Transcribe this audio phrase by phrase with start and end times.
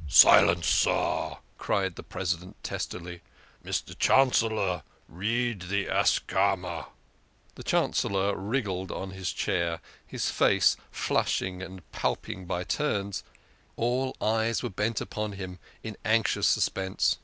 [0.26, 3.20] "Silence, sir," cried the President testily."
[3.62, 3.94] Mr.
[3.98, 6.86] Chan cellor, read the Ascama"
[7.56, 13.22] The Chancellor wriggled on his chair, his face flushing and paling by turns;
[13.76, 17.18] all eyes were bent upon him in anxious suspense.